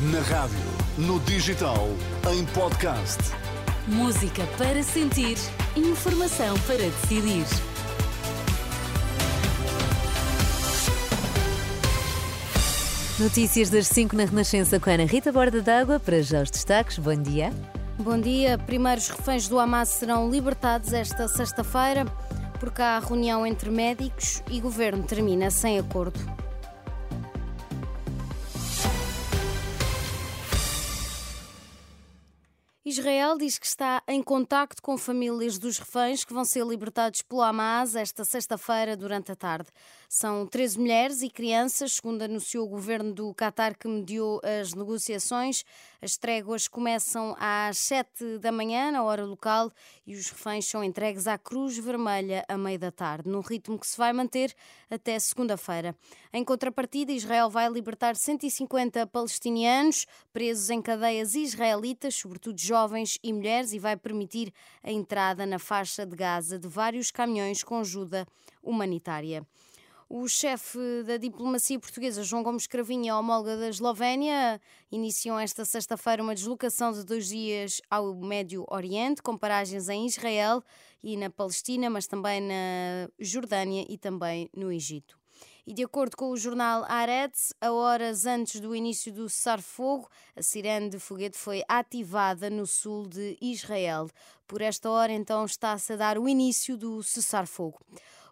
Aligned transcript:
Na 0.00 0.20
rádio, 0.20 0.56
no 0.96 1.20
digital, 1.20 1.86
em 2.32 2.46
podcast. 2.54 3.18
Música 3.86 4.46
para 4.56 4.82
sentir, 4.82 5.36
informação 5.76 6.58
para 6.60 6.78
decidir. 6.78 7.44
Notícias 13.18 13.68
das 13.68 13.88
5 13.88 14.16
na 14.16 14.24
Renascença 14.24 14.80
com 14.80 14.88
Ana 14.88 15.04
Rita 15.04 15.30
Borda 15.30 15.60
d'Água. 15.60 16.00
Para 16.00 16.22
já 16.22 16.40
os 16.40 16.50
destaques. 16.50 16.96
Bom 16.96 17.20
dia. 17.20 17.52
Bom 17.98 18.18
dia. 18.18 18.56
Primeiros 18.56 19.10
reféns 19.10 19.48
do 19.48 19.58
Hamas 19.58 19.90
serão 19.90 20.30
libertados 20.30 20.94
esta 20.94 21.28
sexta-feira. 21.28 22.06
Por 22.58 22.70
cá, 22.70 22.96
a 22.96 23.00
reunião 23.00 23.46
entre 23.46 23.68
médicos 23.68 24.42
e 24.50 24.62
governo 24.62 25.02
termina 25.02 25.50
sem 25.50 25.78
acordo. 25.78 26.39
Israel 32.90 33.38
diz 33.38 33.56
que 33.56 33.66
está 33.66 34.02
em 34.08 34.20
contacto 34.20 34.82
com 34.82 34.98
famílias 34.98 35.58
dos 35.58 35.78
reféns 35.78 36.24
que 36.24 36.34
vão 36.34 36.44
ser 36.44 36.66
libertados 36.66 37.22
pelo 37.22 37.40
Hamas 37.40 37.94
esta 37.94 38.24
sexta-feira 38.24 38.96
durante 38.96 39.30
a 39.30 39.36
tarde. 39.36 39.68
São 40.08 40.44
13 40.44 40.80
mulheres 40.80 41.22
e 41.22 41.30
crianças, 41.30 41.92
segundo 41.92 42.22
anunciou 42.22 42.66
o 42.66 42.68
governo 42.68 43.14
do 43.14 43.32
Qatar 43.32 43.78
que 43.78 43.86
mediou 43.86 44.40
as 44.42 44.74
negociações. 44.74 45.64
As 46.02 46.16
tréguas 46.16 46.66
começam 46.66 47.36
às 47.38 47.78
7 47.78 48.38
da 48.38 48.50
manhã, 48.50 48.90
na 48.90 49.04
hora 49.04 49.24
local, 49.24 49.70
e 50.04 50.16
os 50.16 50.28
reféns 50.28 50.66
são 50.66 50.82
entregues 50.82 51.28
à 51.28 51.38
Cruz 51.38 51.78
Vermelha 51.78 52.44
à 52.48 52.58
meia 52.58 52.78
da 52.78 52.90
tarde, 52.90 53.28
num 53.28 53.40
ritmo 53.40 53.78
que 53.78 53.86
se 53.86 53.96
vai 53.96 54.12
manter 54.12 54.52
até 54.90 55.16
segunda-feira. 55.20 55.94
Em 56.32 56.42
contrapartida, 56.42 57.12
Israel 57.12 57.48
vai 57.48 57.68
libertar 57.68 58.16
150 58.16 59.06
palestinianos 59.06 60.06
presos 60.32 60.70
em 60.70 60.82
cadeias 60.82 61.36
israelitas, 61.36 62.16
sobretudo 62.16 62.58
jovens 62.58 62.79
e 63.22 63.32
mulheres, 63.32 63.72
e 63.72 63.78
vai 63.78 63.96
permitir 63.96 64.52
a 64.82 64.90
entrada 64.90 65.44
na 65.44 65.58
faixa 65.58 66.06
de 66.06 66.16
Gaza 66.16 66.58
de 66.58 66.68
vários 66.68 67.10
caminhões 67.10 67.62
com 67.62 67.78
ajuda 67.78 68.26
humanitária. 68.62 69.46
O 70.12 70.26
chefe 70.26 71.04
da 71.06 71.16
diplomacia 71.16 71.78
portuguesa, 71.78 72.24
João 72.24 72.42
Gomes 72.42 72.66
Cravinha, 72.66 73.16
homóloga 73.16 73.56
da 73.56 73.68
Eslovénia, 73.68 74.60
iniciam 74.90 75.38
esta 75.38 75.64
sexta-feira 75.64 76.20
uma 76.20 76.34
deslocação 76.34 76.90
de 76.90 77.04
dois 77.04 77.28
dias 77.28 77.80
ao 77.88 78.16
Médio 78.16 78.64
Oriente, 78.68 79.22
com 79.22 79.38
paragens 79.38 79.88
em 79.88 80.06
Israel 80.06 80.64
e 81.00 81.16
na 81.16 81.30
Palestina, 81.30 81.88
mas 81.88 82.08
também 82.08 82.40
na 82.40 83.08
Jordânia 83.20 83.86
e 83.88 83.96
também 83.96 84.50
no 84.52 84.72
Egito. 84.72 85.19
E 85.70 85.72
de 85.72 85.84
acordo 85.84 86.16
com 86.16 86.30
o 86.30 86.36
jornal 86.36 86.82
Haaretz, 86.82 87.54
a 87.60 87.70
horas 87.70 88.26
antes 88.26 88.60
do 88.60 88.74
início 88.74 89.12
do 89.12 89.28
cessar-fogo, 89.28 90.08
a 90.34 90.42
sirene 90.42 90.90
de 90.90 90.98
foguete 90.98 91.38
foi 91.38 91.62
ativada 91.68 92.50
no 92.50 92.66
sul 92.66 93.06
de 93.06 93.38
Israel. 93.40 94.10
Por 94.48 94.62
esta 94.62 94.90
hora, 94.90 95.12
então, 95.12 95.44
está-se 95.44 95.92
a 95.92 95.96
dar 95.96 96.18
o 96.18 96.28
início 96.28 96.76
do 96.76 97.04
cessar-fogo. 97.04 97.78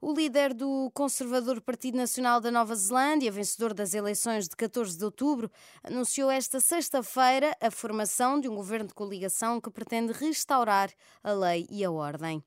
O 0.00 0.14
líder 0.14 0.54
do 0.54 0.90
conservador 0.94 1.60
Partido 1.60 1.98
Nacional 1.98 2.40
da 2.40 2.50
Nova 2.50 2.74
Zelândia, 2.74 3.30
vencedor 3.30 3.74
das 3.74 3.92
eleições 3.92 4.48
de 4.48 4.56
14 4.56 4.96
de 4.96 5.04
outubro, 5.04 5.50
anunciou 5.84 6.30
esta 6.30 6.58
sexta-feira 6.58 7.54
a 7.60 7.70
formação 7.70 8.40
de 8.40 8.48
um 8.48 8.54
governo 8.54 8.88
de 8.88 8.94
coligação 8.94 9.60
que 9.60 9.70
pretende 9.70 10.10
restaurar 10.14 10.90
a 11.22 11.32
lei 11.32 11.66
e 11.70 11.84
a 11.84 11.90
ordem. 11.90 12.42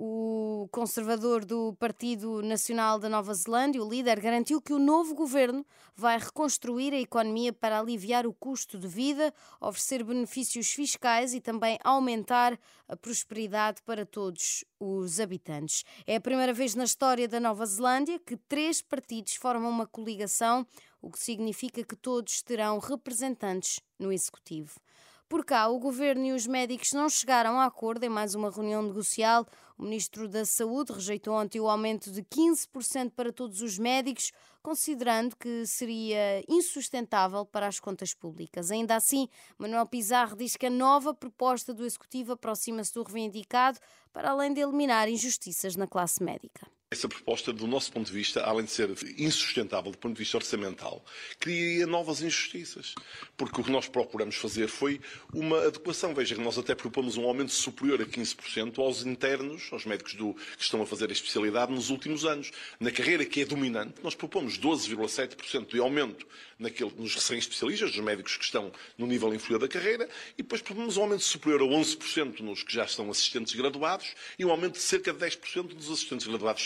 O 0.00 0.68
conservador 0.70 1.44
do 1.44 1.74
Partido 1.74 2.40
Nacional 2.40 3.00
da 3.00 3.08
Nova 3.08 3.34
Zelândia, 3.34 3.82
o 3.82 3.90
líder, 3.90 4.20
garantiu 4.20 4.62
que 4.62 4.72
o 4.72 4.78
novo 4.78 5.12
governo 5.12 5.66
vai 5.96 6.16
reconstruir 6.16 6.94
a 6.94 7.00
economia 7.00 7.52
para 7.52 7.80
aliviar 7.80 8.24
o 8.24 8.32
custo 8.32 8.78
de 8.78 8.86
vida, 8.86 9.34
oferecer 9.60 10.04
benefícios 10.04 10.70
fiscais 10.70 11.34
e 11.34 11.40
também 11.40 11.80
aumentar 11.82 12.56
a 12.86 12.94
prosperidade 12.96 13.82
para 13.82 14.06
todos 14.06 14.64
os 14.78 15.18
habitantes. 15.18 15.82
É 16.06 16.14
a 16.14 16.20
primeira 16.20 16.52
vez 16.52 16.76
na 16.76 16.84
história 16.84 17.26
da 17.26 17.40
Nova 17.40 17.66
Zelândia 17.66 18.20
que 18.20 18.36
três 18.36 18.80
partidos 18.80 19.34
formam 19.34 19.68
uma 19.68 19.84
coligação, 19.84 20.64
o 21.02 21.10
que 21.10 21.18
significa 21.18 21.82
que 21.82 21.96
todos 21.96 22.40
terão 22.40 22.78
representantes 22.78 23.80
no 23.98 24.12
executivo. 24.12 24.78
Por 25.28 25.44
cá, 25.44 25.68
o 25.68 25.78
governo 25.78 26.24
e 26.24 26.32
os 26.32 26.46
médicos 26.46 26.92
não 26.94 27.06
chegaram 27.06 27.60
a 27.60 27.66
acordo 27.66 28.02
em 28.02 28.08
mais 28.08 28.34
uma 28.34 28.50
reunião 28.50 28.82
negocial. 28.82 29.46
O 29.76 29.82
ministro 29.82 30.26
da 30.26 30.46
Saúde 30.46 30.90
rejeitou 30.90 31.34
ontem 31.34 31.60
o 31.60 31.68
aumento 31.68 32.10
de 32.10 32.22
15% 32.22 33.12
para 33.14 33.30
todos 33.30 33.60
os 33.60 33.78
médicos, 33.78 34.32
considerando 34.62 35.36
que 35.36 35.66
seria 35.66 36.42
insustentável 36.48 37.44
para 37.44 37.66
as 37.66 37.78
contas 37.78 38.14
públicas. 38.14 38.70
Ainda 38.70 38.96
assim, 38.96 39.28
Manuel 39.58 39.86
Pizarro 39.86 40.34
diz 40.34 40.56
que 40.56 40.64
a 40.64 40.70
nova 40.70 41.12
proposta 41.12 41.74
do 41.74 41.84
executivo 41.84 42.32
aproxima-se 42.32 42.94
do 42.94 43.02
reivindicado, 43.02 43.78
para 44.14 44.30
além 44.30 44.54
de 44.54 44.62
eliminar 44.62 45.10
injustiças 45.10 45.76
na 45.76 45.86
classe 45.86 46.22
médica. 46.22 46.66
Essa 46.90 47.06
proposta, 47.06 47.52
do 47.52 47.66
nosso 47.66 47.92
ponto 47.92 48.06
de 48.06 48.12
vista, 48.12 48.42
além 48.42 48.64
de 48.64 48.70
ser 48.70 48.88
insustentável 49.18 49.92
do 49.92 49.98
ponto 49.98 50.14
de 50.14 50.20
vista 50.20 50.38
orçamental, 50.38 51.04
criaria 51.38 51.86
novas 51.86 52.22
injustiças. 52.22 52.94
Porque 53.36 53.60
o 53.60 53.64
que 53.64 53.70
nós 53.70 53.86
procuramos 53.86 54.36
fazer 54.36 54.68
foi 54.68 54.98
uma 55.34 55.66
adequação. 55.66 56.14
Veja 56.14 56.34
que 56.34 56.40
nós 56.40 56.56
até 56.56 56.74
propomos 56.74 57.18
um 57.18 57.26
aumento 57.26 57.52
superior 57.52 58.00
a 58.00 58.06
15% 58.06 58.78
aos 58.78 59.04
internos, 59.04 59.68
aos 59.70 59.84
médicos 59.84 60.14
do, 60.14 60.32
que 60.32 60.62
estão 60.62 60.80
a 60.80 60.86
fazer 60.86 61.10
a 61.10 61.12
especialidade 61.12 61.70
nos 61.70 61.90
últimos 61.90 62.24
anos. 62.24 62.52
Na 62.80 62.90
carreira 62.90 63.26
que 63.26 63.42
é 63.42 63.44
dominante, 63.44 63.96
nós 64.02 64.14
propomos 64.14 64.58
12,7% 64.58 65.68
de 65.68 65.80
aumento 65.80 66.26
naquele, 66.58 66.92
nos 66.96 67.14
recém-especialistas, 67.14 67.92
dos 67.92 68.00
médicos 68.00 68.36
que 68.36 68.44
estão 68.44 68.72
no 68.96 69.06
nível 69.06 69.32
inferior 69.34 69.60
da 69.60 69.68
carreira, 69.68 70.08
e 70.34 70.42
depois 70.42 70.60
propomos 70.60 70.96
um 70.96 71.02
aumento 71.02 71.24
superior 71.24 71.62
a 71.62 71.64
11% 71.64 72.40
nos 72.40 72.62
que 72.62 72.74
já 72.74 72.84
estão 72.84 73.10
assistentes 73.10 73.54
graduados 73.54 74.14
e 74.38 74.44
um 74.44 74.50
aumento 74.50 74.74
de 74.74 74.80
cerca 74.80 75.12
de 75.12 75.18
10% 75.18 75.74
dos 75.74 75.90
assistentes 75.90 76.26
graduados 76.26 76.62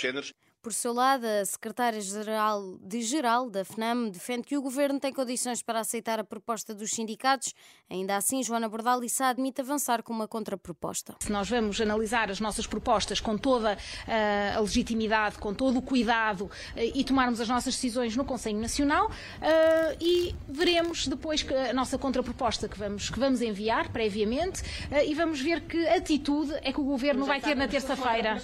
por 0.62 0.73
seu 0.73 0.93
lado, 0.93 1.27
a 1.27 1.45
secretária-geral 1.45 2.78
de 2.81 3.03
geral 3.03 3.50
da 3.50 3.65
FNAM 3.65 4.09
defende 4.09 4.45
que 4.45 4.56
o 4.56 4.62
governo 4.62 5.00
tem 5.00 5.12
condições 5.12 5.61
para 5.61 5.81
aceitar 5.81 6.21
a 6.21 6.25
proposta 6.25 6.73
dos 6.73 6.91
sindicatos. 6.91 7.53
Ainda 7.91 8.17
assim, 8.17 8.43
Joana 8.45 8.69
Bordalissa 8.69 9.27
admite 9.27 9.61
avançar 9.61 10.03
com 10.05 10.12
uma 10.12 10.28
contraproposta. 10.28 11.17
Se 11.21 11.33
nós 11.33 11.50
vamos 11.50 11.81
analisar 11.81 12.31
as 12.31 12.39
nossas 12.39 12.67
propostas 12.67 13.21
com 13.21 13.37
toda 13.37 13.75
uh, 13.75 14.56
a 14.56 14.61
legitimidade, 14.61 15.39
com 15.39 15.53
todo 15.53 15.78
o 15.78 15.83
cuidado 15.83 16.45
uh, 16.45 16.50
e 16.77 17.03
tomarmos 17.03 17.41
as 17.41 17.49
nossas 17.49 17.75
decisões 17.75 18.17
no 18.17 18.25
Conselho 18.25 18.59
Nacional 18.59 19.06
uh, 19.09 19.97
e 20.00 20.33
veremos 20.49 21.09
depois 21.09 21.43
que 21.43 21.53
a 21.53 21.73
nossa 21.73 21.99
contraproposta 21.99 22.69
que 22.69 22.79
vamos, 22.79 23.11
que 23.11 23.19
vamos 23.19 23.43
enviar 23.43 23.91
previamente 23.91 24.62
e 25.06 25.15
vamos 25.15 25.41
ver 25.41 25.62
que 25.62 25.89
atitude 25.89 26.53
é 26.62 26.73
que 26.73 26.81
o 26.81 26.84
governo 26.84 27.25
vai 27.25 27.41
ter 27.41 27.56
na 27.56 27.67
terça-feira. 27.67 28.41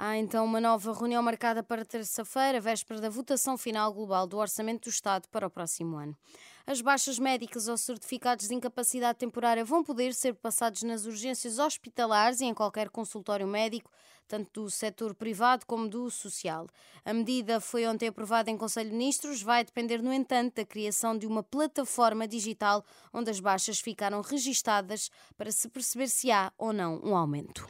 Há 0.00 0.16
então 0.16 0.44
uma 0.44 0.60
nova 0.60 0.92
reunião 0.92 1.20
marcada 1.20 1.60
para 1.60 1.84
terça-feira, 1.84 2.60
véspera 2.60 3.00
da 3.00 3.10
votação 3.10 3.58
final 3.58 3.92
global 3.92 4.28
do 4.28 4.38
Orçamento 4.38 4.84
do 4.84 4.90
Estado 4.90 5.26
para 5.28 5.48
o 5.48 5.50
próximo 5.50 5.96
ano. 5.96 6.16
As 6.64 6.80
baixas 6.80 7.18
médicas 7.18 7.66
ou 7.66 7.76
certificados 7.76 8.46
de 8.46 8.54
incapacidade 8.54 9.18
temporária 9.18 9.64
vão 9.64 9.82
poder 9.82 10.14
ser 10.14 10.34
passados 10.34 10.84
nas 10.84 11.04
urgências 11.04 11.58
hospitalares 11.58 12.40
e 12.40 12.44
em 12.44 12.54
qualquer 12.54 12.90
consultório 12.90 13.48
médico, 13.48 13.90
tanto 14.28 14.62
do 14.62 14.70
setor 14.70 15.16
privado 15.16 15.66
como 15.66 15.88
do 15.88 16.08
social. 16.12 16.68
A 17.04 17.12
medida 17.12 17.58
foi 17.58 17.84
ontem 17.84 18.06
aprovada 18.06 18.52
em 18.52 18.56
Conselho 18.56 18.90
de 18.90 18.96
Ministros, 18.96 19.42
vai 19.42 19.64
depender, 19.64 20.00
no 20.00 20.12
entanto, 20.12 20.54
da 20.54 20.64
criação 20.64 21.18
de 21.18 21.26
uma 21.26 21.42
plataforma 21.42 22.28
digital 22.28 22.84
onde 23.12 23.30
as 23.30 23.40
baixas 23.40 23.80
ficaram 23.80 24.20
registadas 24.20 25.10
para 25.36 25.50
se 25.50 25.68
perceber 25.68 26.06
se 26.06 26.30
há 26.30 26.52
ou 26.56 26.72
não 26.72 27.00
um 27.02 27.16
aumento. 27.16 27.66